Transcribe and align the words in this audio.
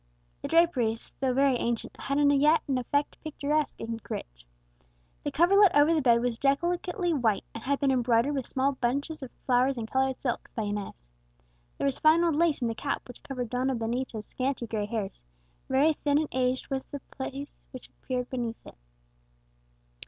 The 0.41 0.47
draperies, 0.47 1.13
though 1.19 1.31
very 1.35 1.53
ancient, 1.57 1.95
had 1.99 2.17
yet 2.33 2.63
an 2.67 2.79
effect 2.79 3.23
picturesque 3.23 3.79
and 3.79 4.01
rich. 4.09 4.47
The 5.23 5.29
coverlet 5.31 5.73
over 5.75 5.93
the 5.93 6.01
bed 6.01 6.21
was 6.23 6.39
delicately 6.39 7.13
white, 7.13 7.43
and 7.53 7.63
had 7.63 7.79
been 7.79 7.91
embroidered 7.91 8.33
with 8.33 8.47
small 8.47 8.71
bunches 8.71 9.21
of 9.21 9.29
flowers 9.45 9.77
in 9.77 9.85
coloured 9.85 10.19
silks 10.19 10.49
by 10.55 10.63
Inez. 10.63 11.03
There 11.77 11.85
was 11.85 11.99
fine 11.99 12.23
old 12.23 12.35
lace 12.35 12.63
on 12.63 12.67
the 12.67 12.73
cap 12.73 13.07
which 13.07 13.21
covered 13.21 13.51
Donna 13.51 13.75
Benita's 13.75 14.25
scanty 14.25 14.65
gray 14.65 14.87
hairs; 14.87 15.21
very 15.69 15.93
thin 15.93 16.17
and 16.17 16.29
aged 16.31 16.71
was 16.71 16.85
the 16.85 16.97
face 17.15 17.67
which 17.69 17.89
appeared 17.89 18.27
beneath 18.31 18.65
it. 18.65 18.77